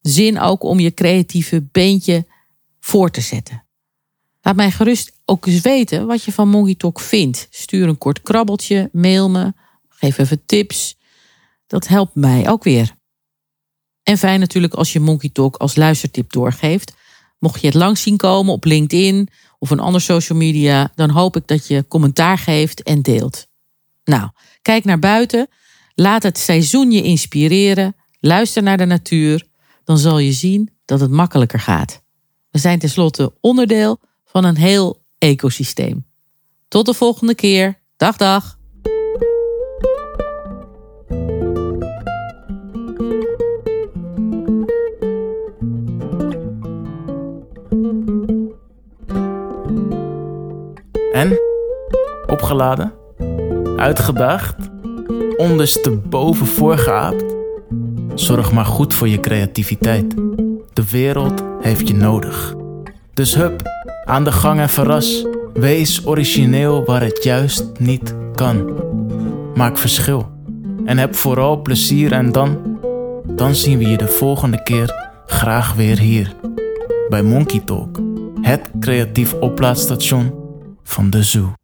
[0.00, 2.26] Zin ook om je creatieve beentje
[2.80, 3.64] voor te zetten.
[4.42, 7.46] Laat mij gerust ook eens weten wat je van Monkey Talk vindt.
[7.50, 9.52] Stuur een kort krabbeltje, mail me,
[9.88, 10.96] geef even tips.
[11.66, 12.96] Dat helpt mij ook weer.
[14.02, 16.94] En fijn natuurlijk als je Monkey Talk als luistertip doorgeeft.
[17.38, 21.36] Mocht je het langs zien komen op LinkedIn of een ander social media, dan hoop
[21.36, 23.49] ik dat je commentaar geeft en deelt.
[24.10, 24.30] Nou,
[24.62, 25.48] kijk naar buiten.
[25.94, 27.96] Laat het seizoen je inspireren.
[28.20, 29.46] Luister naar de natuur.
[29.84, 32.02] Dan zal je zien dat het makkelijker gaat.
[32.50, 36.06] We zijn tenslotte onderdeel van een heel ecosysteem.
[36.68, 37.78] Tot de volgende keer.
[37.96, 38.58] Dag, dag.
[51.12, 51.38] En?
[52.26, 52.99] Opgelet
[53.80, 54.56] Uitgedaagd?
[55.36, 57.24] Ondersteboven voorgeaapt?
[58.14, 60.16] Zorg maar goed voor je creativiteit.
[60.72, 62.54] De wereld heeft je nodig.
[63.14, 63.62] Dus hup,
[64.04, 65.26] aan de gang en verras.
[65.52, 68.74] Wees origineel waar het juist niet kan.
[69.54, 70.28] Maak verschil.
[70.84, 72.78] En heb vooral plezier en dan,
[73.26, 76.34] dan zien we je de volgende keer graag weer hier.
[77.08, 77.98] Bij Monkey Talk,
[78.40, 80.34] het creatief oplaadstation
[80.82, 81.59] van de Zoo.